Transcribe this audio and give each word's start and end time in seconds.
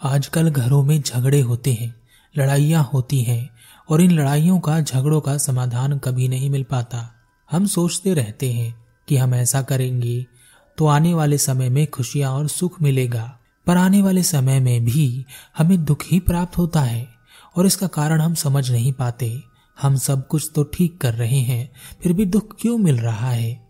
आजकल 0.00 0.50
घरों 0.50 0.82
में 0.82 1.00
झगड़े 1.02 1.40
होते 1.40 1.72
हैं, 1.72 1.94
लड़ाइयाँ 2.34 2.82
होती 2.92 3.20
हैं, 3.22 3.48
और 3.88 4.00
इन 4.00 4.10
लड़ाइयों 4.10 4.58
का, 4.60 4.80
झगड़ों 4.80 5.20
का 5.20 5.36
समाधान 5.38 5.98
कभी 5.98 6.28
नहीं 6.28 6.50
मिल 6.50 6.62
पाता। 6.62 7.10
हम 7.50 7.66
सोचते 7.66 8.14
रहते 8.14 8.52
हैं 8.52 8.74
कि 9.08 9.16
हम 9.16 9.34
ऐसा 9.34 9.62
करेंगे 9.62 10.24
तो 10.78 10.86
आने 10.86 11.14
वाले 11.14 11.38
समय 11.38 11.68
में 11.68 11.86
खुशियाँ 11.86 12.32
और 12.32 12.48
सुख 12.48 12.80
मिलेगा। 12.82 13.24
पर 13.66 13.76
आने 13.76 14.02
वाले 14.02 14.22
समय 14.22 14.60
में 14.60 14.84
भी 14.84 15.24
हमें 15.58 15.84
दुख 15.84 16.04
ही 16.06 16.20
प्राप्त 16.20 16.58
होता 16.58 16.80
है, 16.80 17.06
और 17.56 17.66
इसका 17.66 17.86
कारण 17.86 18.20
हम 18.20 18.34
समझ 18.34 18.70
नहीं 18.70 18.92
पाते। 18.92 19.42
हम 19.78 19.96
सब 19.96 20.26
कुछ 20.26 20.50
तो 20.54 20.62
ठीक 20.64 21.00
कर 21.00 21.14
रहे 21.14 21.40
हैं, 21.40 21.70
फिर 22.02 22.12
भी 22.12 22.26
दुख 22.26 22.56
क्यों 22.60 22.78
मिल 22.78 22.98
रहा 22.98 23.30
है? 23.30 23.68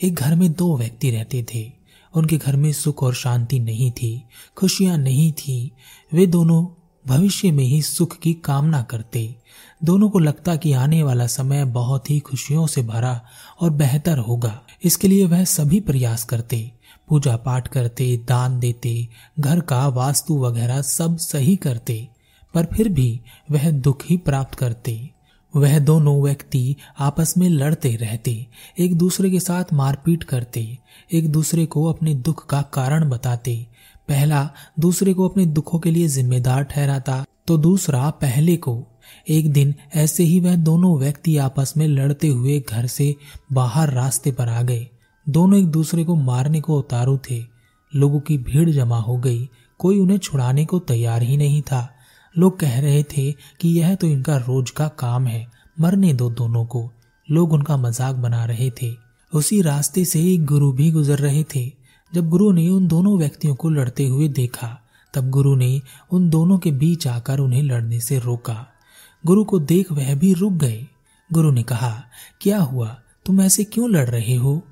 एक 0.00 0.14
घर 0.14 0.34
में 0.34 0.52
दो 0.52 0.76
व्यक्ति 0.78 1.10
रहते 1.10 1.46
थे। 1.54 1.72
उनके 2.14 2.36
घर 2.36 2.56
में 2.56 2.72
सुख 2.72 3.02
और 3.02 3.14
शांति 3.14 3.60
नहीं 3.60 3.90
थी, 3.90 4.24
खुशियाँ 4.56 4.98
नहीं 4.98 5.32
थी। 5.32 5.72
वे 6.12 6.26
दोनों 6.26 6.66
भविष्य 7.06 7.50
में 7.50 7.64
ही 7.64 7.82
सुख 7.82 8.18
की 8.18 8.34
कामना 8.34 8.82
करते। 8.82 9.36
दोनों 9.84 10.10
को 10.10 10.18
लगता 10.18 10.56
कि 10.56 10.72
आने 10.72 11.02
वाला 11.02 11.26
समय 11.26 11.64
बहुत 11.64 12.10
ही 12.10 12.20
खुशियों 12.20 12.66
से 12.66 12.82
भरा 12.82 13.20
और 13.60 13.70
बेहतर 13.70 14.18
होगा। 14.18 14.62
इसके 14.84 15.08
लिए 15.08 15.24
वह 15.24 15.44
सभी 15.44 15.80
प्रयास 15.80 16.24
करते। 16.24 16.72
पूजा 17.08 17.36
पाठ 17.36 17.68
करते, 17.68 18.16
दान 18.16 18.60
देते, 18.60 19.08
घर 19.40 19.60
का 19.60 19.88
वास्तु 19.88 20.38
वगैरह 20.38 20.82
सब 20.82 21.16
सही 21.16 21.56
करते, 21.56 22.08
पर 22.54 22.64
फिर 22.64 22.88
भी 22.88 23.20
वह 23.50 23.70
दुख 23.70 24.02
ही 24.10 24.16
प्राप्त 24.16 24.54
करते। 24.54 25.13
वह 25.54 25.78
दोनों 25.78 26.22
व्यक्ति 26.22 26.76
आपस 26.98 27.34
में 27.38 27.48
लड़ते 27.48 27.94
रहते, 27.96 28.46
एक 28.78 28.96
दूसरे 28.98 29.30
के 29.30 29.40
साथ 29.40 29.72
मारपीट 29.72 30.24
करते, 30.24 30.78
एक 31.12 31.30
दूसरे 31.32 31.66
को 31.66 31.84
अपने 31.84 32.14
दुख 32.14 32.46
का 32.46 32.62
कारण 32.62 33.08
बताते। 33.10 33.66
पहला 34.08 34.48
दूसरे 34.80 35.14
को 35.14 35.28
अपने 35.28 35.46
दुखों 35.46 35.78
के 35.78 35.90
लिए 35.90 36.08
जिम्मेदार 36.08 36.62
ठहराता 36.62 37.24
तो 37.46 37.56
दूसरा 37.58 38.10
पहले 38.10 38.56
को। 38.56 38.82
एक 39.28 39.52
दिन 39.52 39.74
ऐसे 39.94 40.24
ही 40.24 40.40
वह 40.40 40.56
दोनों 40.56 40.98
व्यक्ति 40.98 41.36
आपस 41.36 41.74
में 41.76 41.86
लड़ते 41.88 42.28
हुए 42.28 42.58
घर 42.60 42.86
से 42.86 43.14
बाहर 43.52 43.90
रास्ते 43.90 44.32
पर 44.32 44.48
आ 44.48 44.62
गए। 44.62 44.86
दोनों 45.26 45.58
एक 45.58 45.66
दूसरे 45.66 46.04
को 46.04 46.14
मारने 46.14 46.60
को 46.60 46.78
उतारू 46.78 47.18
थे। 47.30 47.42
लोगों 47.92 48.20
की 48.20 48.38
भीड़ 48.38 48.70
जमा 48.70 48.98
हो 48.98 49.16
गई। 49.16 49.48
कोई 49.78 49.98
उन्हें 49.98 50.18
छुड़ाने 50.18 50.64
को 50.64 50.78
तैयार 50.78 51.22
ही 51.22 51.36
नहीं 51.36 51.62
था। 51.62 51.88
लोग 52.38 52.58
कह 52.58 52.80
रहे 52.80 53.02
थे 53.02 53.32
कि 53.32 53.68
यह 53.68 53.94
तो 53.94 54.06
इनका 54.06 54.36
रोज 54.36 54.70
का 54.70 54.88
काम 54.88 55.26
है। 55.26 55.46
मरने 55.80 56.12
दो 56.12 56.30
दोनों 56.30 56.64
को 56.64 56.90
लोग 57.30 57.52
उनका 57.52 57.76
मज़ाक 57.76 58.14
बना 58.14 58.44
रहे 58.44 58.70
थे। 58.70 58.94
उसी 59.34 59.62
रास्ते 59.62 60.04
से 60.04 60.32
एक 60.34 60.44
गुरु 60.44 60.72
भी 60.72 60.90
गुजर 60.90 61.18
रहे 61.18 61.44
थे। 61.44 61.72
जब 62.14 62.28
गुरु 62.28 62.52
ने 62.52 62.68
उन 62.68 62.86
दोनों 62.86 63.18
व्यक्तियों 63.18 63.54
को 63.54 63.70
लड़ते 63.70 64.06
हुए 64.06 64.28
देखा, 64.28 64.80
तब 65.14 65.30
गुरु 65.30 65.56
ने 65.56 65.82
उन 66.10 66.30
दोनों 66.30 66.58
के 66.58 66.70
बीच 66.70 67.06
आकर 67.06 67.38
उन्हें 67.38 67.62
लड़ने 67.62 68.00
से 68.00 68.18
रोका। 68.18 68.66
गुरु 69.26 69.44
को 69.44 69.58
देख 69.58 69.92
वह 69.92 70.14
भी 70.14 70.34
रुक 70.34 70.52
गए। 70.52 70.86
गुरु 71.32 71.52
ने 71.52 71.62
कहा, 71.62 72.04
क्या 72.40 72.58
हुआ? 72.58 73.00
तुम 73.26 73.40
ऐसे 73.40 73.64
क्यों 73.64 73.90
लड़ 73.90 74.10
रहे 74.10 74.34
हो? 74.34 74.62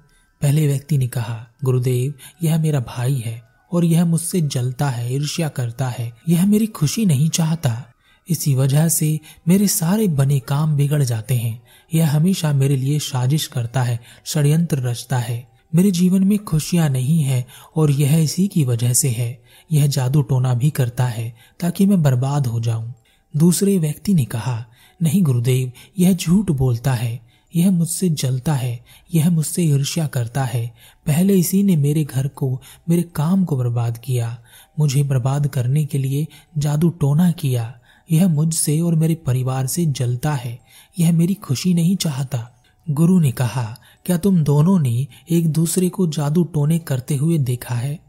पहले 0.43 0.67
व्यक्ति 0.67 0.99
ने 0.99 1.09
कहा, 1.09 1.47
गुरुदेव, 1.65 2.15
यह 2.43 2.59
मेरा 2.59 2.81
भाई 2.81 3.15
है 3.15 3.43
और 3.73 3.85
यह 3.85 4.05
मुझसे 4.05 4.41
जलता 4.41 4.89
है, 4.89 5.15
ईर्ष्या 5.15 5.49
करता 5.49 5.89
है। 5.89 6.13
यह 6.29 6.47
मेरी 6.47 6.67
खुशी 6.67 7.07
नहीं 7.07 7.31
चाहता। 7.31 7.92
इसी 8.29 8.55
वजह 8.55 8.89
से 8.89 9.21
मेरे 9.49 9.69
सारे 9.69 10.09
बने 10.09 10.41
काम 10.41 10.77
बिगड़ 10.77 11.03
जाते 11.03 11.35
हैं। 11.35 11.63
यह 11.95 12.17
हमेशा 12.17 12.53
मेरे 12.53 12.77
लिए 12.77 12.99
साजिश 12.99 13.47
करता 13.47 13.83
है, 13.83 14.01
षड्यंत्र 14.27 14.79
रचता 14.79 15.19
है। 15.19 15.53
मेरे 15.75 15.91
जीवन 15.91 16.25
में 16.25 16.39
खुशियाँ 16.39 16.89
नहीं 16.89 17.23
है 17.23 17.47
और 17.77 17.91
यह 17.91 18.17
इसी 18.17 18.49
की 18.49 18.65
वजह 18.65 18.93
से 18.93 19.09
है। 19.09 19.43
यह 19.73 19.87
जादू 19.87 20.23
टोना 20.23 20.55
भी 20.55 20.71
करता 20.71 21.05
है 21.05 21.37
ताकि 21.61 21.87
मैं 21.87 22.03
बर्बाद 22.03 22.47
हो 22.47 22.61
जाऊँ। 22.61 22.95
दूसरे 23.37 23.79
व्यक्ति 23.79 24.15
ने 24.15 24.25
कहा, 24.25 24.67
नहीं 25.03 25.23
गुरुदेव, 25.23 25.73
यह 25.99 26.13
झूठ 26.13 26.51
बोलता 26.51 26.93
है। 26.93 27.33
यह 27.57 27.71
मुझसे 27.71 28.09
जलता 28.09 28.55
है। 28.55 28.85
यह 29.15 29.31
मुझसे 29.31 29.63
ईर्ष्या 29.63 30.07
करता 30.07 30.45
है। 30.45 30.75
पहले 31.07 31.35
इसी 31.35 31.63
ने 31.63 31.77
मेरे 31.77 32.05
घर 32.05 32.29
को, 32.29 32.61
मेरे 32.89 33.03
काम 33.03 33.45
को 33.45 33.57
बर्बाद 33.57 33.99
किया। 33.99 34.39
मुझे 34.79 35.03
बर्बाद 35.03 35.47
करने 35.47 35.85
के 35.85 35.99
लिए 35.99 36.27
जादू 36.59 36.89
टोना 36.89 37.31
किया। 37.31 37.79
यह 38.11 38.29
मुझसे 38.29 38.81
और 38.81 38.95
मेरे 38.95 39.15
परिवार 39.15 39.67
से 39.67 39.87
जलता 39.87 40.33
है। 40.33 40.61
यह 40.99 41.13
मेरी 41.13 41.35
खुशी 41.35 41.75
नहीं 41.75 41.97
चाहता। 41.97 42.65
गुरु 42.91 43.21
ने 43.21 43.33
कहा, 43.33 43.79
क्या 44.07 44.19
तुम 44.19 44.45
दोनों 44.45 44.79
ने 44.79 45.07
एक 45.31 45.53
दूसरे 45.53 45.89
को 45.89 46.07
जादू 46.07 46.45
टोने 46.45 46.79
करते 46.79 47.17
हुए 47.17 47.39
देखा 47.39 47.75
है? 47.75 48.01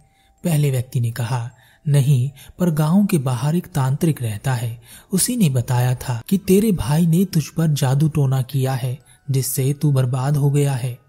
पहले 0.43 0.71
व्यक्ति 0.71 0.99
ने 0.99 1.11
कहा, 1.11 1.51
नहीं, 1.87 2.29
पर 2.59 2.69
गाँव 2.69 3.05
के 3.05 3.17
बाहर 3.17 3.55
एक 3.55 3.67
तांत्रिक 3.67 4.21
रहता 4.21 4.53
है। 4.53 4.81
उसी 5.11 5.37
ने 5.37 5.49
बताया 5.49 5.95
था 5.95 6.21
कि 6.29 6.37
तेरे 6.37 6.71
भाई 6.71 7.07
ने 7.07 7.25
तुझ 7.25 7.47
पर 7.47 7.67
जादू 7.67 8.07
टोना 8.09 8.41
किया 8.41 8.73
है, 8.73 8.99
जिससे 9.31 9.73
तू 9.73 9.91
बर्बाद 9.91 10.37
हो 10.37 10.51
गया 10.51 10.73
है। 10.73 10.99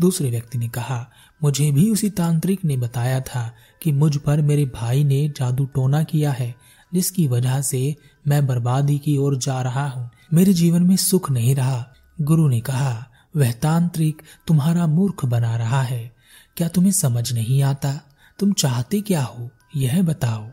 दूसरे 0.00 0.30
व्यक्ति 0.30 0.58
ने 0.58 0.68
कहा, 0.68 1.10
मुझे 1.42 1.72
भी 1.72 1.90
उसी 1.90 2.10
तांत्रिक 2.10 2.64
ने 2.64 2.76
बताया 2.76 3.20
था 3.20 3.54
कि 3.82 3.92
मुझ 3.92 4.16
पर 4.16 4.42
मेरे 4.42 4.64
भाई 4.64 5.04
ने 5.04 5.28
जादू 5.28 5.64
टोना 5.64 6.02
किया 6.02 6.32
है। 6.32 6.54
जिसकी 6.94 7.28
वजह 7.28 7.60
से 7.60 7.96
मैं 8.28 8.46
बर्बादी 8.46 8.98
की 8.98 9.16
ओर 9.16 9.38
जा 9.38 9.62
रहा 9.62 9.88
हूँ। 9.88 10.10
मेरे 10.32 10.52
जीवन 10.52 10.82
में 10.82 10.96
सुख 10.96 11.30
नहीं 11.30 11.54
रहा। 11.54 11.86
गुरु 12.20 12.48
ने 12.48 12.60
कहा, 12.60 13.06
वह 13.36 13.52
तांत्रिक 13.52 14.22
तुम्हारा 14.46 14.86
मूर्ख 14.86 15.24
बना 15.24 15.56
रहा 15.56 15.82
है। 15.82 16.16
क्या 16.56 16.68
तुम्हें 16.68 16.92
समझ 16.92 17.32
नहीं 17.32 17.62
आता? 17.62 18.00
तुम 18.38 18.52
चाहते 18.52 19.00
क्या 19.00 19.22
हो? 19.22 19.50
यह 19.76 20.02
बताओ। 20.02 20.46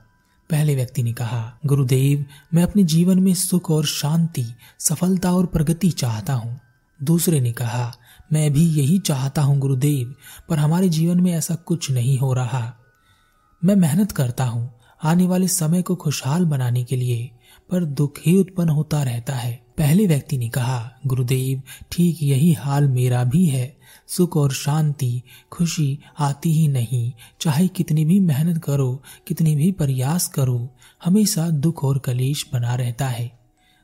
पहले 0.50 0.76
व्यक्ति 0.76 1.04
ने 1.04 1.14
कहा, 1.14 1.60
गुरुदेव, 1.66 2.26
मैं 2.54 2.64
अपने 2.64 2.84
जीवन 2.84 3.20
में 3.20 3.34
सुख 3.34 3.72
और 3.72 3.86
शांति, 3.86 4.46
सफलता 4.80 5.34
और 5.34 5.46
प्रगति 5.46 5.90
चाहता 5.90 6.34
हूँ। 6.34 6.60
दूसरे 7.04 7.40
ने 7.40 7.52
कहा, 7.52 7.94
मैं 8.34 8.54
भी 8.54 8.66
यही 8.66 9.00
चाहता 9.00 9.42
हूँ, 9.42 9.60
गुरुदेव, 9.60 10.16
पर 10.50 10.58
हमारे 10.60 10.90
जीवन 10.90 11.22
में 11.22 11.32
ऐसा 11.32 11.56
कुछ 11.56 11.92
नहीं 11.92 12.18
हो 12.18 12.34
रहा। 12.34 12.74
मैं 13.66 13.76
मेहनत 13.76 14.12
करता 14.12 14.46
हूँ 14.46 14.77
आने 15.04 15.28
वाले 15.28 15.48
समय 15.48 15.82
को 15.82 15.96
खुशहाल 15.96 16.46
बनाने 16.46 16.84
के 16.84 16.96
लिए 16.96 17.32
पर 17.70 17.86
दुख 17.86 18.14
ही 18.26 18.38
उत्पन्न 18.38 18.70
होता 18.70 19.04
रहता 19.04 19.36
है। 19.36 19.68
पहले 19.78 20.08
व्यक्ति 20.08 20.38
ने 20.38 20.50
कहा, 20.50 20.92
गुरुदेव, 21.08 21.62
ठीक 21.92 22.24
यही 22.24 22.54
हाल 22.54 22.88
मेरा 22.88 23.24
भी 23.24 23.46
है। 23.46 23.78
सुख 24.08 24.38
और 24.38 24.52
शांति, 24.52 25.22
खुशी 25.52 26.00
आती 26.20 26.52
ही 26.52 26.68
नहीं। 26.68 27.14
चाहे 27.42 27.68
कितनी 27.68 28.06
भी 28.06 28.20
मेहनत 28.20 28.64
करो, 28.64 29.04
कितनी 29.28 29.56
भी 29.56 29.72
प्रयास 29.72 30.28
करो, 30.28 30.76
हमेशा 31.06 31.50
दुख 31.50 31.84
और 31.84 32.00
कलेश 32.00 32.50
बना 32.54 32.76
रहता 32.76 33.08
है। 33.08 33.40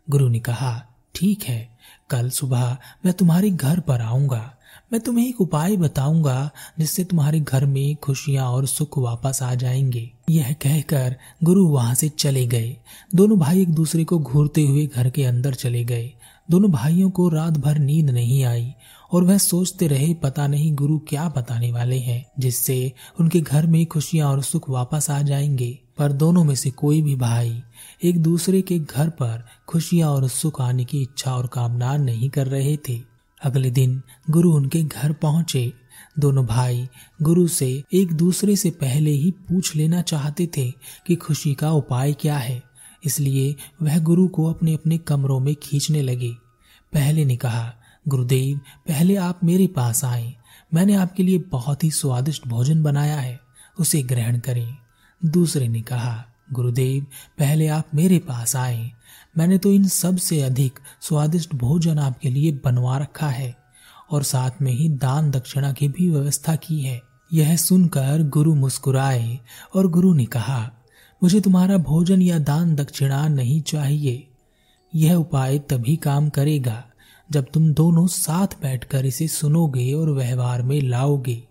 गुरु 0.10 0.30
ने 0.30 0.40
कहा, 0.40 0.86
ठीक 1.16 1.44
है, 1.44 1.78
कल 2.10 2.30
सुबह 2.30 2.78
मैं 3.06 3.14
तुम्हारे 3.14 3.50
घर 3.50 3.80
पर 3.80 4.02
आऊँगा। 4.02 4.56
मैं 4.94 5.02
तुम्हें 5.02 5.30
एक 5.30 5.42
उपाय 5.42 5.78
बताऊँगा 5.78 6.50
जिससे 6.80 7.04
तुम्हारे 7.04 7.40
घर 7.40 7.66
में 7.66 7.96
खुशियाँ 7.96 8.46
और 8.46 8.66
सुख 8.66 8.98
वापस 8.98 9.40
आ 9.44 9.56
जाएँगे। 9.56 10.12
यह 10.30 10.54
कहकर 10.54 11.16
गुरु 11.44 11.68
वहाँ 11.68 11.96
से 11.96 12.10
चले 12.10 12.48
गए। 12.48 12.78
दोनों 13.16 13.40
भाई 13.40 13.62
एक 13.62 13.70
दूसरे 13.70 14.04
को 14.04 14.20
घूरते 14.20 14.62
हुए 14.62 14.86
घर 14.86 15.10
के 15.10 15.24
अंदर 15.24 15.54
चले 15.54 15.86
गए। 15.86 16.14
दोनों 16.52 16.72
भाइयों 16.72 17.10
को 17.10 17.30
रात 17.30 17.58
भर 17.58 17.78
नींद 17.78 18.10
नहीं 18.10 18.44
आई 18.44 18.74
और 19.12 19.24
वह 19.24 19.38
सोचते 19.38 19.88
रहे, 19.88 20.14
पता 20.14 20.48
नहीं 20.48 20.76
गुरु 20.76 21.00
क्या 21.00 21.30
बताने 21.30 21.72
वाले 21.72 22.00
हैं, 22.00 22.26
जिससे 22.40 22.94
उनके 23.20 23.42
घर 23.42 23.68
में 23.68 23.86
खुशियाँ 23.86 24.30
और 24.30 24.42
सुख 24.42 24.70
वापस 24.70 25.10
आ 25.10 25.22
जाएँगे। 25.22 25.80
पर 25.98 26.12
दोनों 26.12 26.44
में 26.44 26.56
से 26.56 26.70
कोई 26.70 27.02
भी 27.02 27.16
भाई 27.16 27.64
एक 28.04 28.24
दूसरे 28.24 28.62
के 28.62 28.80
घर 28.80 29.10
पर 29.10 29.46
खुशियाँ 29.68 30.10
और 30.10 30.28
सुख 30.28 30.62
आने 30.62 30.86
की 30.86 31.02
इच्छा 31.02 31.36
और 31.36 31.48
कामना 31.48 31.98
नहीं 31.98 32.30
कर 32.30 32.48
रहे 32.48 32.78
थे। 32.78 33.13
अगले 33.44 33.72
दिन 33.72 34.02
गुरु 34.30 34.54
उनके 34.54 34.84
घर 34.84 35.14
पहुँचे। 35.14 35.74
दोनों 36.20 36.46
भाई 36.46 36.90
गुरु 37.22 37.48
से 37.48 37.84
एक 37.94 38.14
दूसरे 38.14 38.56
से 38.56 38.70
पहले 38.72 39.12
ही 39.12 39.32
पूछ 39.32 39.76
लेना 39.76 40.02
चाहते 40.02 40.50
थे 40.58 40.72
कि 41.08 41.16
खुशी 41.16 41.54
का 41.54 41.72
उपाय 41.72 42.14
क्या 42.14 42.38
है। 42.38 42.64
इसलिए 43.06 43.56
वह 43.82 44.00
गुरु 44.00 44.28
को 44.28 44.46
अपने 44.46 44.74
अपने 44.74 44.98
कमरों 44.98 45.40
में 45.40 45.56
खींचने 45.56 46.02
लगे। 46.02 46.34
पहले 46.94 47.26
ने 47.26 47.36
कहा, 47.36 47.74
गुरुदेव, 48.08 48.58
पहले 48.88 49.16
आप 49.16 49.40
मेरे 49.44 49.68
पास 49.68 50.06
आए। 50.06 50.34
मैंने 50.74 50.96
आपके 50.96 51.24
लिए 51.24 51.38
बहुत 51.38 51.84
ही 51.84 51.92
स्वादिष्ट 51.92 52.48
भोजन 52.48 52.84
बनाया 52.84 53.20
है। 53.20 53.40
उसे 53.80 54.04
ग्रहण 54.04 54.40
करें। 54.40 54.78
दूसरे 55.26 55.68
ने 55.68 55.82
कहा 55.82 56.33
गुरुदेव, 56.54 57.06
पहले 57.38 57.68
आप 57.68 57.88
मेरे 57.96 58.20
पास 58.20 58.56
आए। 58.56 58.92
मैंने 59.38 59.58
तो 59.58 59.72
इन 59.72 59.88
सबसे 59.88 60.42
अधिक 60.42 60.80
स्वादिष्ट 61.02 61.56
भोजन 61.56 62.00
आपके 62.00 62.30
लिए 62.30 62.52
बनवा 62.66 62.98
रखा 62.98 63.30
है, 63.30 63.56
और 64.12 64.24
साथ 64.24 64.62
में 64.62 64.72
ही 64.72 64.90
दान 64.90 65.32
दक्षिणा 65.32 65.72
की 65.74 65.88
भी 65.88 66.10
व्यवस्था 66.10 66.56
की 66.56 66.82
है। 66.82 67.02
यह 67.34 67.56
सुनकर 67.56 68.24
गुरु 68.24 68.56
मुस्कुराए, 68.56 69.40
और 69.76 69.88
गुरु 69.88 70.14
ने 70.14 70.26
कहा, 70.26 70.72
मुझे 71.24 71.42
तुम्हारा 71.42 71.78
भोजन 71.78 72.22
या 72.22 72.40
दान 72.40 72.76
दक्षिणा 72.76 73.28
नहीं 73.28 73.62
चाहिए। 73.62 74.28
यह 74.96 75.16
उपाय 75.16 75.60
तभी 75.60 75.96
काम 75.96 76.30
करेगा, 76.30 76.84
जब 77.32 77.46
तुम 77.54 77.74
दोनों 77.74 78.08
साथ 78.08 78.48
बैठकर 78.62 79.06
इसे 79.06 79.28
सुनोगे 79.28 79.94
और 79.94 80.10
व्यवहार 80.10 80.62
में 80.62 80.82
लाओगे 80.82 81.44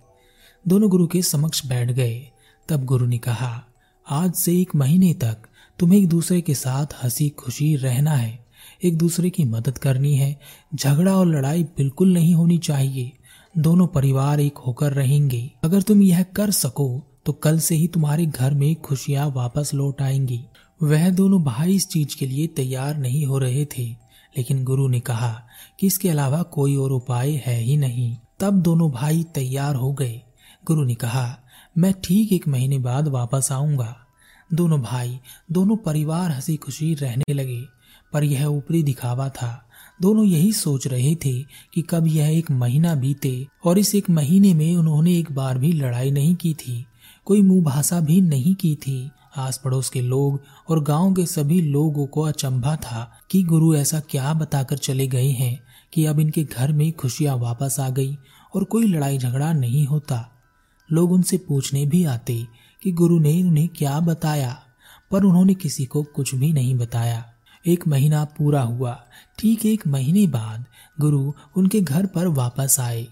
दोनों 0.64 0.90
गुरु 0.90 1.06
के 1.06 1.22
समक्ष 1.22 1.66
बैठ 1.66 1.90
गए। 1.90 2.28
तब 2.69 2.84
गुरु 2.84 3.06
ने 3.06 3.19
कहा 3.19 3.64
आज 4.12 4.32
से 4.32 4.60
एक 4.60 4.74
महीने 4.74 5.14
तक 5.14 5.36
तुम्हें 5.78 5.98
एक 5.98 6.08
दूसरे 6.08 6.40
के 6.40 6.54
साथ 6.54 6.86
हँसी 7.04 7.28
खुशी 7.28 7.76
रहना 7.76 8.10
है। 8.10 8.46
एक 8.84 8.98
दूसरे 8.98 9.30
की 9.30 9.44
मदद 9.44 9.78
करनी 9.78 10.16
है। 10.16 10.40
झगड़ा 10.74 11.16
और 11.16 11.26
लड़ाई 11.26 11.62
बिल्कुल 11.62 12.12
नहीं 12.12 12.34
होनी 12.34 12.58
चाहिए। 12.58 13.12
दोनों 13.58 13.86
परिवार 13.86 14.40
एक 14.40 14.58
होकर 14.58 14.92
रहेंगे। 14.92 15.50
अगर 15.64 15.82
तुम 15.82 16.02
यह 16.02 16.22
कर 16.22 16.50
सको 16.50 17.02
तो 17.26 17.32
कल 17.32 17.58
से 17.58 17.74
ही 17.74 17.88
तुम्हारे 17.88 18.26
घर 18.26 18.54
में 18.54 18.80
खुशियाँ 18.80 19.28
वापस 19.30 19.70
लौट 19.74 20.02
आएँगी। 20.02 20.44
वह 20.82 21.10
दोनों 21.10 21.42
भाई 21.42 21.74
इस 21.74 21.88
चीज़ 21.88 22.16
के 22.18 22.26
लिए 22.26 22.46
तैयार 22.46 22.96
नहीं 22.96 23.26
हो 23.26 23.38
रहे 23.38 23.64
थे। 23.64 23.84
लेकिन 24.36 24.64
गुरु 24.64 24.88
ने 24.88 25.00
कहा 25.00 25.42
कि 25.80 25.86
इसके 25.86 26.08
अलावा 26.08 26.42
कोई 26.42 26.76
और 26.76 26.92
उपाय 26.92 27.42
है 27.46 27.60
ही 27.60 27.76
नहीं। 27.76 28.16
तब 28.40 28.62
दोनों 28.62 28.90
भाई 28.90 29.22
तैयार 29.22 29.74
हो 29.74 29.92
गए। 29.92 30.22
गुरु 30.66 30.84
ने 30.84 30.94
कहा, 30.94 31.38
मैं 31.78 31.94
ठीक 32.04 32.32
एक 32.32 32.48
महीने 32.48 32.78
बाद 32.78 33.08
वापस 33.08 33.48
आऊँगा। 33.52 34.01
दोनों 34.54 34.81
भाई, 34.81 35.20
दोनों 35.52 35.76
परिवार 35.76 36.31
हँसी 36.31 36.56
खुशी 36.56 36.94
रहने 36.94 37.34
लगे, 37.34 37.64
पर 38.12 38.25
यह 38.25 38.46
ऊपरी 38.46 38.82
दिखावा 38.82 39.28
था। 39.28 39.69
दोनों 40.02 40.25
यही 40.25 40.52
सोच 40.52 40.87
रहे 40.87 41.14
थे 41.14 41.43
कि 41.43 41.82
कब 41.90 42.06
यह 42.06 42.38
एक 42.38 42.50
महीना 42.50 42.94
बीते, 42.94 43.46
और 43.64 43.78
इस 43.78 43.94
एक 43.94 44.10
महीने 44.10 44.54
में 44.54 44.76
उन्होंने 44.76 45.19
एक 45.19 45.32
बार 45.32 45.58
भी 45.58 45.72
लड़ाई 45.72 46.10
नहीं 46.10 46.34
की 46.34 46.54
थी। 46.54 46.87
कोई 47.25 47.43
मुँह 47.43 47.64
भाषा 47.64 48.00
भी 48.00 48.20
नहीं 48.20 48.54
की 48.54 48.75
थी। 48.75 49.10
आस 49.37 49.60
पड़ोस 49.64 49.90
के 49.90 50.00
लोग 50.00 50.43
और 50.69 50.82
गाँव 50.82 51.14
के 51.14 51.26
सभी 51.26 51.60
लोगों 51.62 52.06
को 52.06 52.20
अचंभा 52.20 52.76
था 52.76 53.12
कि 53.31 53.43
गुरु 53.43 53.75
ऐसा 53.75 54.00
क्या 54.00 54.34
बताकर 54.34 54.76
चले 54.76 55.06
गए 55.06 55.28
हैं 55.28 55.60
कि 55.93 56.05
अब 56.05 56.20
इनके 56.20 56.44
घर 56.44 56.72
में 56.72 56.93
खुशियाँ 56.93 57.37
वापस 57.37 57.81
आ 57.81 57.88
गई 57.88 58.19
और 58.55 58.64
कोई 58.64 58.87
लड़ाई 58.87 59.19
झगड़ा 59.19 59.52
नहीं 59.52 59.87
होता। 59.87 60.28
लोग 60.93 61.12
उनसे 61.12 61.37
पूछने 61.37 61.87
भी 61.87 62.05
आते 62.05 62.46
कि 62.82 62.93
गुरु 62.93 63.19
ने 63.19 63.43
उन्हें 63.43 63.69
क्या 63.69 64.00
बताया, 64.00 64.62
पर 65.11 65.25
उन्होंने 65.25 65.55
किसी 65.55 65.84
को 65.84 66.02
कुछ 66.02 66.34
भी 66.34 66.52
नहीं 66.52 66.75
बताया। 66.75 67.29
एक 67.67 67.88
महीना 67.88 68.25
पूरा 68.25 68.62
हुआ। 68.62 69.05
ठीक 69.38 69.67
एक 69.67 69.87
महीने 69.87 70.26
बाद 70.26 70.64
गुरु 71.00 71.32
उनके 71.56 71.81
घर 71.81 72.06
पर 72.06 72.26
वापस 72.26 72.81
आए। 72.81 73.06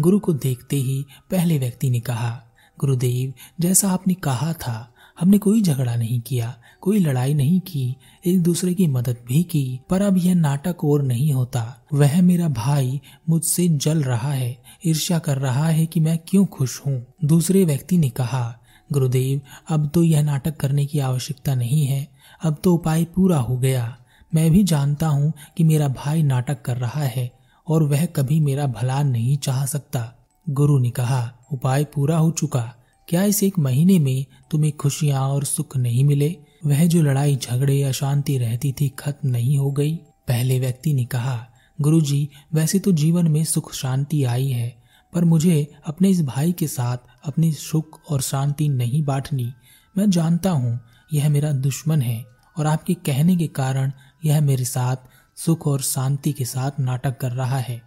गुरु 0.00 0.18
को 0.18 0.32
देखते 0.32 0.76
ही 0.76 1.06
पहले 1.30 1.58
व्यक्ति 1.58 1.90
ने 1.90 2.00
कहा, 2.00 2.42
गुरुदेव, 2.80 3.32
जैसा 3.60 3.90
आपने 3.90 4.14
कहा 4.14 4.52
था, 4.52 4.94
हमने 5.20 5.38
कोई 5.38 5.62
झगड़ा 5.62 5.96
नहीं 5.96 6.20
किया, 6.20 6.56
कोई 6.80 6.98
लड़ाई 6.98 7.34
नहीं 7.34 7.60
की, 7.60 7.96
एक 8.26 8.42
दूसरे 8.42 8.74
की 8.74 8.86
मदद 8.86 9.16
भी 9.26 9.42
की, 9.42 9.80
पर 9.90 10.02
अब 10.02 10.16
यह 10.16 10.34
नाटक 10.34 10.84
और 10.84 11.02
नहीं 11.02 11.32
होता। 11.32 11.86
वह 11.92 12.22
मेरा 12.22 12.48
भाई 12.48 13.00
मुझसे 13.28 13.68
जल 13.68 14.02
रहा 14.02 14.32
है, 14.32 14.62
ईर्ष्या 14.86 15.18
कर 15.18 15.38
रहा 15.38 15.66
है 15.66 15.86
कि 15.86 16.00
मैं 16.00 16.18
क्यों 16.28 16.46
खुश 16.46 16.80
हूँ? 16.86 17.06
दूसरे 17.24 17.64
व्यक्ति 17.64 17.98
ने 17.98 18.08
कहा 18.08 18.59
गुरुदेव, 18.92 19.40
अब 19.68 19.90
तो 19.94 20.02
यह 20.02 20.22
नाटक 20.22 20.56
करने 20.56 20.86
की 20.86 20.98
आवश्यकता 20.98 21.54
नहीं 21.54 21.86
है। 21.86 22.08
अब 22.44 22.56
तो 22.64 22.74
उपाय 22.74 23.04
पूरा 23.04 23.38
हो 23.38 23.56
गया। 23.56 23.96
मैं 24.34 24.50
भी 24.50 24.64
जानता 24.64 25.06
हूँ 25.06 25.32
कि 25.56 25.64
मेरा 25.64 25.88
भाई 25.88 26.22
नाटक 26.22 26.62
कर 26.62 26.76
रहा 26.76 27.02
है, 27.02 27.30
और 27.68 27.82
वह 27.82 28.06
कभी 28.06 28.40
मेरा 28.40 28.66
भला 28.66 29.02
नहीं 29.02 29.36
चाह 29.36 29.66
सकता। 29.66 30.14
गुरु 30.48 30.78
ने 30.78 30.90
कहा, 30.90 31.32
उपाय 31.52 31.84
पूरा 31.84 32.16
हो 32.16 32.30
चुका। 32.30 32.74
क्या 33.08 33.24
इस 33.24 33.42
एक 33.42 33.58
महीने 33.58 33.98
में 33.98 34.26
तुम्हें 34.50 34.72
खुशियाँ 34.72 35.28
और 35.28 35.44
सुख 35.44 35.76
नहीं 35.76 36.04
मिले? 36.04 36.36
वह 36.66 36.86
जो 36.86 37.02
लड़ाई 37.02 37.36
झगड़े 37.36 37.82
अशांति 37.82 38.38
रहती 38.38 38.72
थी, 38.72 38.88
खत्म 38.88 39.28
नहीं 39.28 39.58
हो 39.58 39.70
गई। 39.70 39.96
पहले 40.28 40.60
व्यक्ति 40.60 40.94
ने 40.94 41.04
कहा, 41.04 41.46
गुरुजी, 41.80 42.28
वैसे 42.54 42.78
तो 42.78 42.92
जीवन 42.92 43.28
में 43.28 43.44
सुख 43.44 43.74
शांति 43.74 44.24
आई 44.24 44.48
है। 44.48 44.79
पर 45.12 45.24
मुझे 45.24 45.74
अपने 45.86 46.08
इस 46.08 46.22
भाई 46.22 46.52
के 46.52 46.66
साथ 46.66 46.96
अपनी 47.24 47.52
सुख 47.52 48.00
और 48.10 48.20
शांति 48.20 48.68
नहीं 48.68 49.04
बांटनी। 49.04 49.52
मैं 49.98 50.10
जानता 50.10 50.50
हूँ 50.50 50.80
यह 51.12 51.28
मेरा 51.28 51.52
दुश्मन 51.52 52.02
है 52.02 52.24
और 52.58 52.66
आपके 52.66 52.94
कहने 52.94 53.36
के 53.36 53.46
कारण 53.46 53.92
यह 54.24 54.40
मेरे 54.40 54.64
साथ 54.64 54.96
सुख 55.36 55.66
और 55.66 55.80
शांति 55.80 56.32
के 56.32 56.44
साथ 56.44 56.80
नाटक 56.80 57.18
कर 57.18 57.32
रहा 57.32 57.58
है। 57.58 57.82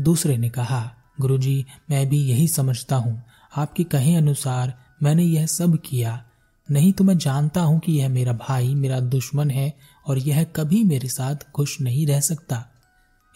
दूसरे 0.00 0.36
ने 0.36 0.48
कहा, 0.48 0.94
गुरुजी, 1.20 1.66
मैं 1.90 2.08
भी 2.08 2.22
यही 2.22 2.48
समझता 2.48 2.96
हूँ। 2.96 3.22
आपके 3.56 3.84
कहे 3.84 4.14
अनुसार 4.14 4.74
मैंने 5.02 5.24
यह 5.24 5.46
सब 5.46 5.78
किया। 5.78 6.24
नहीं 6.70 6.92
तो 6.92 7.04
मैं 7.04 7.18
जानता 7.18 7.60
हूँ 7.60 7.80
कि 7.80 7.92
यह 7.92 8.08
मेरा 8.08 8.32
भाई, 8.32 8.74
मेरा 8.74 9.00
दुश्मन 9.00 9.50
है 9.50 9.76
और 10.06 10.18
यह 10.18 10.44
कभी 10.44 10.84
मेरे 10.84 11.08
साथ 11.08 11.36
खुश 11.54 11.80
नहीं 11.80 12.06
रह 12.06 12.20
सकता। 12.20 12.66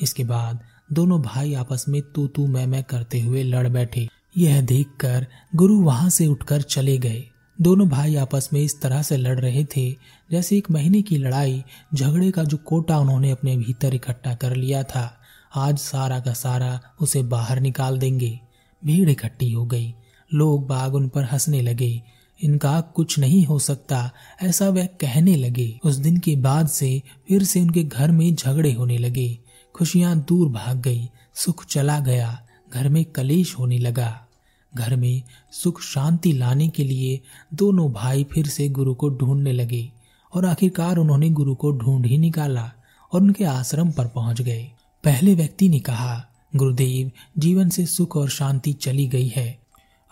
इसके 0.00 0.24
बाद 0.24 0.60
दोनों 0.92 1.22
भाई 1.22 1.54
आपस 1.54 1.84
में 1.88 2.02
तू 2.02 2.26
तू 2.26 2.46
मैं 2.46 2.66
मैं 2.66 2.84
करते 2.84 3.20
हुए 3.20 3.42
लड़ 3.42 3.68
बैठे। 3.68 4.08
यह 4.38 4.60
देखकर 4.60 5.26
गुरु 5.56 5.80
वहाँ 5.80 6.10
से 6.10 6.26
उठकर 6.26 6.62
चले 6.62 6.98
गए। 6.98 7.24
दोनों 7.60 7.88
भाई 7.88 8.16
आपस 8.16 8.48
में 8.52 8.60
इस 8.60 8.80
तरह 8.80 9.02
से 9.02 9.16
लड़ 9.16 9.40
रहे 9.40 9.64
थे, 9.64 9.90
जैसे 10.30 10.56
एक 10.56 10.70
महीने 10.70 11.02
की 11.02 11.16
लड़ाई, 11.16 11.64
झगड़े 11.94 12.30
का 12.30 12.44
जो 12.44 12.56
कोटा 12.56 12.98
उन्होंने 12.98 13.30
अपने 13.30 13.56
भीतर 13.56 13.94
इकट्ठा 13.94 14.34
कर 14.34 14.56
लिया 14.56 14.82
था। 14.82 15.20
आज 15.54 15.78
सारा 15.78 16.20
का 16.20 16.32
सारा 16.32 16.80
उसे 17.00 17.22
बाहर 17.22 17.60
निकाल 17.60 17.98
देंगे। 17.98 18.40
भीड़ 18.84 19.10
इकट्ठी 19.10 19.52
हो 19.52 19.66
गई। 19.66 19.94
लोग 20.34 20.66
बाग 20.68 20.94
उन 20.94 21.08
पर 21.08 21.24
हंसने 21.24 21.62
लगे। 21.62 22.02
इनका 22.42 22.80
कुछ 22.80 23.18
नहीं 23.18 23.46
हो 23.46 23.58
सकता, 23.58 24.10
ऐसा 24.42 24.68
वह 24.68 24.86
कहने 24.86 25.36
लगे। 25.36 25.80
उस 25.84 25.94
दिन 25.94 26.16
के 26.16 26.36
बाद 26.36 26.68
से 26.68 27.02
फिर 27.28 27.44
से 27.44 27.60
उनके 27.60 27.84
घर 27.84 28.10
में 28.10 28.34
झगड़े 28.34 28.72
होने 28.72 28.98
लगे। 28.98 29.38
खुशियाँ 29.82 30.16
दूर 30.28 30.48
भाग 30.48 30.80
गई, 30.80 31.10
सुख 31.34 31.64
चला 31.64 32.00
गया, 32.00 32.42
घर 32.74 32.88
में 32.88 33.04
कलेश 33.04 33.58
होने 33.58 33.78
लगा। 33.78 34.26
घर 34.74 34.96
में 34.96 35.22
सुख 35.52 35.80
शांति 35.80 36.32
लाने 36.32 36.68
के 36.68 36.84
लिए 36.84 37.20
दोनों 37.54 37.92
भाई 37.92 38.24
फिर 38.24 38.46
से 38.46 38.68
गुरु 38.68 38.94
को 38.94 39.08
ढूँढने 39.08 39.52
लगे 39.52 39.92
और 40.34 40.46
आखिरकार 40.46 40.96
उन्होंने 40.96 41.30
गुरु 41.30 41.54
को 41.54 41.72
ढूंढ 41.72 42.06
ही 42.06 42.18
निकाला 42.18 42.72
और 43.12 43.20
उनके 43.20 43.44
आश्रम 43.44 43.90
पर 43.90 44.06
पहुँच 44.06 44.40
गए। 44.40 44.70
पहले 45.04 45.34
व्यक्ति 45.34 45.68
ने 45.68 45.78
कहा, 45.78 46.26
गुरुदेव, 46.56 47.10
जीवन 47.38 47.68
से 47.68 47.86
सुख 47.86 48.16
और 48.16 48.28
शांति 48.28 48.72
चली 48.72 49.06
गई 49.06 49.28
है। 49.28 49.58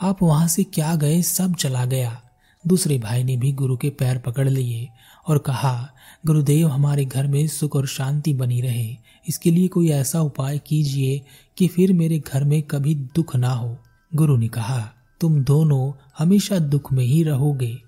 आप 0.02 0.22
वहाँ 0.22 0.48
से 0.48 0.64
क्या 0.64 0.94
गए 0.94 1.22
सब 1.22 1.54
चला 1.54 1.84
गया। 1.84 2.22
दूसरे 2.66 2.98
भाई 2.98 3.24
ने 3.24 3.36
भी 3.36 3.52
गुरु 3.52 3.76
के 3.76 3.90
पैर 3.90 4.18
पकड़ 4.18 4.48
लिए 4.48 4.88
और 5.28 5.38
कहा 5.38 5.90
गुरुदेव, 6.26 6.68
हमारे 6.68 7.04
घर 7.04 7.26
में 7.26 7.48
सुख 7.48 7.76
और 7.76 7.86
शांति 7.86 8.34
बनी 8.34 8.60
रहे। 8.60 8.96
इसके 9.28 9.50
लिए 9.50 9.68
कोई 9.68 9.90
ऐसा 9.90 10.20
उपाय 10.20 10.58
कीजिए 10.58 11.22
कि 11.58 11.68
फिर 11.68 11.92
मेरे 11.92 12.18
घर 12.18 12.44
में 12.44 12.62
कभी 12.62 12.94
दुख 12.94 13.36
ना 13.36 13.50
हो। 13.50 13.78
गुरु 14.14 14.36
ने 14.36 14.48
कहा, 14.48 14.92
तुम 15.20 15.44
दोनों 15.44 15.92
हमेशा 16.18 16.58
दुख 16.58 16.92
में 16.92 17.04
ही 17.04 17.22
रहोगे। 17.22 17.78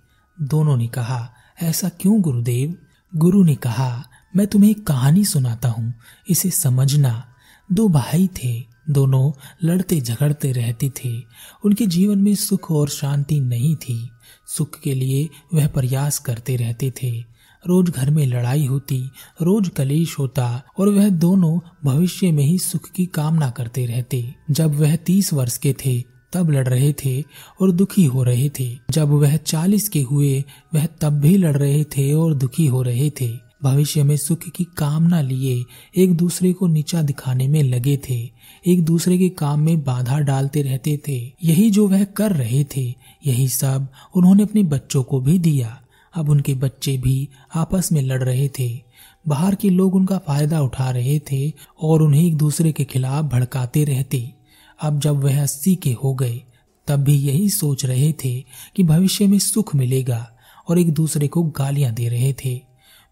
दोनों 0.40 0.76
ने 0.76 0.87
कहा, 0.87 1.32
ऐसा 1.62 1.88
क्यों 1.88 2.20
गुरुदेव? 2.20 2.76
गुरु 3.17 3.44
ने 3.44 3.55
कहा, 3.55 4.05
मैं 4.36 4.46
तुम्हें 4.46 4.70
एक 4.70 4.86
कहानी 4.86 5.24
सुनाता 5.24 5.69
हूँ, 5.69 5.94
इसे 6.31 6.51
समझना। 6.51 7.29
दो 7.72 7.89
भाई 7.89 8.27
थे, 8.27 8.65
दोनों 8.91 9.32
लड़ते 9.65 10.01
झगड़ते 10.01 10.53
रहते 10.53 10.91
थे। 11.05 11.22
उनके 11.65 11.86
जीवन 11.86 12.19
में 12.19 12.34
सुख 12.34 12.70
और 12.70 12.89
शांति 12.89 13.41
नहीं 13.41 13.77
थी। 13.77 14.10
सुख 14.46 14.81
के 14.81 14.94
लिए 14.94 15.29
वह 15.55 15.69
प्रयास 15.69 16.19
करते 16.19 16.56
रहते 16.56 16.93
थे। 17.03 17.31
रोज 17.66 17.90
घर 17.90 18.10
में 18.10 18.26
लड़ाई 18.26 18.66
होती, 18.66 19.10
रोज 19.42 19.69
कलेश 19.69 20.19
होता 20.19 20.62
और 20.78 20.88
वह 20.88 21.08
दोनों 21.08 21.60
भविष्य 21.84 22.32
में 22.32 22.44
ही 22.44 22.58
सुख 22.58 22.90
की 22.90 23.06
कामना 23.06 23.50
करते 23.50 23.86
रहते। 23.86 24.34
जब 24.50 24.74
वह 24.74 24.96
तीस 24.96 25.32
वर्ष 25.32 25.58
के 25.58 25.72
थे, 25.72 26.04
तब 26.32 26.50
लड़ 26.50 26.69
रहे 26.69 26.92
थे 26.92 27.24
और 27.60 27.72
दुखी 27.72 28.04
हो 28.04 28.22
रहे 28.22 28.50
थे। 28.60 28.78
जब 28.90 29.08
वह 29.08 29.36
चालीस 29.36 29.88
के 29.88 30.02
हुए, 30.02 30.44
वह 30.74 30.86
तब 30.86 31.12
भी 31.12 31.36
लड़ 31.36 31.56
रहे 31.56 31.84
थे 31.84 32.12
और 32.12 32.34
दुखी 32.34 32.66
हो 32.66 32.82
रहे 32.82 33.10
थे। 33.10 33.52
भविष्य 33.62 34.02
में 34.02 34.16
सुख 34.16 34.38
की 34.38 34.64
कामना 34.64 35.20
लिए 35.20 35.64
एक 35.96 36.16
दूसरे 36.16 36.52
को 36.52 36.66
नीचा 36.66 37.02
दिखाने 37.02 37.48
में 37.48 37.62
लगे 37.62 37.96
थे। 37.96 38.31
एक 38.66 38.84
दूसरे 38.84 39.19
के 39.19 39.28
काम 39.28 39.60
में 39.60 39.84
बाधा 39.84 40.19
डालते 40.19 40.62
रहते 40.62 41.00
थे। 41.08 41.32
यही 41.44 41.70
जो 41.70 41.88
वह 41.88 42.04
कर 42.04 42.32
रहे 42.32 42.64
थे, 42.64 42.94
यही 43.26 43.48
सब 43.48 43.88
उन्होंने 44.16 44.42
अपने 44.42 44.62
बच्चों 44.62 45.02
को 45.02 45.20
भी 45.20 45.38
दिया। 45.38 45.81
अब 46.14 46.28
उनके 46.28 46.54
बच्चे 46.54 46.98
भी 46.98 47.28
आपस 47.54 47.92
में 47.92 48.02
लड़ 48.02 48.22
रहे 48.22 48.48
थे। 48.58 48.82
बाहर 49.28 49.54
के 49.54 49.70
लोग 49.70 49.94
उनका 49.94 50.19
फ़ायदा 50.19 50.60
उठा 50.60 50.90
रहे 50.90 51.19
थे 51.32 51.52
और 51.81 52.02
उन्हें 52.02 52.26
एक 52.26 52.36
दूसरे 52.36 52.72
के 52.72 52.84
खिलाफ 52.84 53.24
भड़काते 53.24 53.84
रहते। 53.84 54.34
अब 54.82 55.00
जब 55.00 55.24
वह 55.24 55.42
अस्सी 55.42 55.74
के 55.74 55.92
हो 55.92 56.14
गए, 56.14 56.42
तब 56.86 56.96
भी 56.96 57.14
यही 57.14 57.50
सोच 57.50 57.84
रहे 57.84 58.12
थे 58.12 58.44
कि 58.76 58.82
भविष्य 58.82 59.26
में 59.26 59.38
सुख 59.38 59.74
मिलेगा 59.74 60.31
और 60.69 60.78
एक 60.78 60.92
दूसरे 60.92 61.28
को 61.28 61.42
गालियाँ 61.42 61.92
दे 61.92 62.08
रहे 62.08 62.34
थे। 62.44 62.60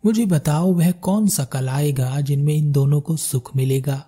मुझे 0.07 0.27
बताओ 0.27 0.73
वह 0.73 0.91
कौन 0.91 1.29
सा 1.29 1.45
कल 1.45 1.69
आएगा 1.69 2.21
जिनमें 2.21 2.55
इन 2.55 2.73
दोनों 2.73 3.01
को 3.01 3.17
सुख 3.17 3.57
मिलेगा? 3.57 4.07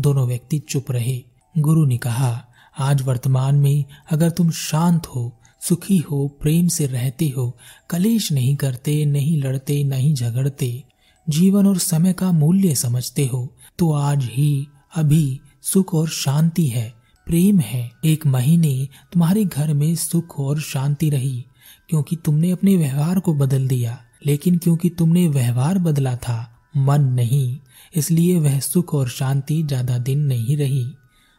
दोनों 0.00 0.26
व्यक्ति 0.26 0.58
चुप 0.58 0.90
रहे। 0.90 1.22
गुरु 1.58 1.84
ने 1.84 1.98
कहा, 1.98 2.46
आज 2.78 3.02
वर्तमान 3.02 3.54
में 3.54 3.84
अगर 4.10 4.30
तुम 4.30 4.50
शांत 4.50 5.06
हो 5.06 5.39
सुखी 5.60 5.98
हो, 6.00 6.26
प्रेम 6.40 6.68
से 6.68 6.86
रहते 6.86 7.28
हो, 7.28 7.52
कलेश 7.90 8.30
नहीं 8.32 8.54
करते, 8.56 9.04
नहीं 9.04 9.40
लड़ते, 9.42 9.82
नहीं 9.84 10.14
झगड़ते। 10.14 10.82
जीवन 11.26 11.66
और 11.66 11.78
समय 11.78 12.12
का 12.12 12.30
मूल्य 12.32 12.74
समझते 12.74 13.26
हो 13.26 13.48
तो 13.78 13.90
आज 13.92 14.24
ही, 14.24 14.66
अभी 14.94 15.40
सुख 15.62 15.94
और 15.94 16.08
शांति 16.08 16.66
है, 16.66 16.92
प्रेम 17.26 17.58
है। 17.60 17.90
एक 18.04 18.26
महीने 18.26 18.88
तुम्हारे 19.12 19.44
घर 19.44 19.72
में 19.74 19.94
सुख 19.96 20.38
और 20.40 20.60
शांति 20.60 21.10
रही, 21.10 21.44
क्योंकि 21.90 22.16
तुमने 22.16 22.50
अपने 22.50 22.76
व्यवहार 22.76 23.20
को 23.20 23.34
बदल 23.34 23.68
दिया। 23.68 23.98
लेकिन 24.26 24.56
क्योंकि 24.58 24.88
तुमने 24.90 25.26
व्यवहार 25.28 25.78
बदला 25.78 26.14
था, 26.16 26.46
मन 26.76 27.04
नहीं, 27.12 27.58
इसलिए 27.94 28.38
वह 28.38 28.58
सुख 28.60 28.94
और 28.94 29.08
शांति 29.08 29.62
ज़्यादा 29.62 29.98
दिन 29.98 30.24
नहीं 30.24 30.56
रही। 30.56 30.86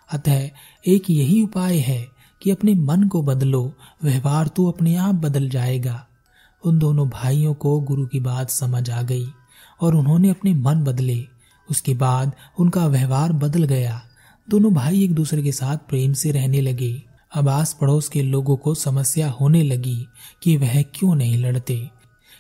अतः 0.10 0.50
एक 0.86 1.10
यही 1.10 1.42
उपाय 1.42 1.78
है 1.80 2.06
कि 2.42 2.52
अपने 2.52 2.74
मन 2.74 3.04
को 3.04 3.22
बदलो, 3.22 3.74
व्यवहार 4.04 4.48
तो 4.48 4.72
अपने 4.72 4.96
आप 4.96 5.16
बदल 5.16 5.50
जाएगा। 5.50 6.08
उन 6.66 6.80
दोनों 6.80 7.10
भाइयों 7.10 7.54
को 7.54 7.80
गुरु 7.80 8.06
की 8.06 8.20
बात 8.20 8.50
समझ 8.50 8.90
आ 8.90 9.02
गई 9.02 9.28
और 9.82 9.96
उन्होंने 9.96 10.30
अपने 10.30 10.54
मन 10.54 10.84
बदले। 10.84 11.26
उसके 11.70 11.94
बाद 11.94 12.32
उनका 12.60 12.88
व्यवहार 12.88 13.34
बदल 13.34 13.64
गया। 13.64 14.02
दोनों 14.50 14.74
भाई 14.74 15.04
एक 15.04 15.14
दूसरे 15.14 15.44
के 15.44 15.52
साथ 15.52 15.78
प्रेम 15.78 16.14
से 16.14 16.32
रहने 16.32 16.62
लगे। 16.62 17.02
अब 17.36 17.50
आस 17.50 17.74
पड़ोस 17.74 18.10
के 18.10 18.22
लोगों 18.22 18.58
को 18.58 18.76
समस्या 18.76 19.30
होने 19.30 19.64
लगी 19.64 20.08
कि 20.44 20.58
वह 20.58 20.82
क्यों 20.82 21.16
नहीं 21.16 21.38
लड़ते। 21.38 21.90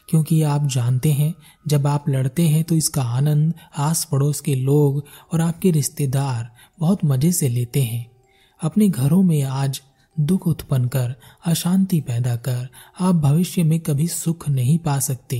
क्योंकि 0.10 0.42
आप 0.42 0.68
जानते 0.68 1.12
हैं, 1.12 1.36
जब 1.68 1.88
आप 1.88 2.10
लड़ते 2.10 2.48
हैं 2.48 2.64
तो 2.64 2.76
इसका 2.76 3.04
आनंद 3.04 3.54
आस 3.78 4.06
पड़ोस 4.06 4.42
के 4.42 4.56
लोग 4.56 5.06
और 5.34 5.42
आपके 5.42 5.72
रिश्तेदार 5.72 6.52
बहुत 6.80 7.06
मज़े 7.06 7.32
से 7.32 7.50
लेते 7.50 7.84
हैं। 7.84 8.12
अपने 8.64 8.90
घरों 8.90 9.24
में 9.24 9.44
आज 9.44 9.82
दुख 10.18 10.48
उत्पन्न 10.48 10.88
कर, 10.88 11.14
अशांति 11.46 12.00
पैदा 12.02 12.36
कर, 12.38 12.68
आप 13.00 13.16
भविष्य 13.16 13.64
में 13.64 13.80
कभी 13.80 14.08
सुख 14.08 14.48
नहीं 14.50 14.78
पा 14.80 15.00
सकते, 15.00 15.38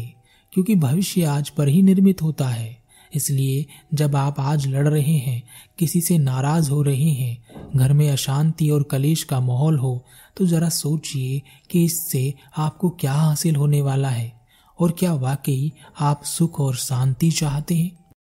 क्योंकि 0.54 0.76
भविष्य 0.76 1.24
आज 1.24 1.50
पर 1.50 1.68
ही 1.68 1.82
निर्मित 1.82 2.22
होता 2.22 2.48
है। 2.48 2.80
इसलिए 3.14 3.66
जब 3.94 4.16
आप 4.16 4.40
आज 4.40 4.68
लड़ 4.68 4.88
रहे 4.88 5.18
हैं, 5.18 5.42
किसी 5.80 6.02
से 6.02 6.18
नाराज़ 6.18 6.70
हो 6.72 6.82
रहे 6.82 7.10
हैं, 7.10 7.38
घर 7.76 7.94
में 7.94 8.10
अशांति 8.10 8.70
और 8.70 8.84
कलेश 8.84 9.24
का 9.24 9.40
माहौल 9.40 9.78
हो 9.78 10.04
तो 10.38 10.46
जरा 10.46 10.70
सोचिए 10.70 11.42
कि 11.72 11.84
इससे 11.86 12.34
आपको 12.58 12.90
क्या 12.90 13.14
हासिल 13.14 13.56
होने 13.56 13.82
वाला 13.82 14.10
है, 14.10 14.32
और 14.80 14.92
क्या 14.92 15.14
वाकई 15.14 15.72
आप 16.00 16.24
सुख 16.24 16.60
और 16.60 16.76
शांति 16.76 17.32
चाहते 17.32 17.76
हैं। 17.76 17.92